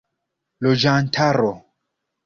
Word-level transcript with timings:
loĝantaro 0.67 1.55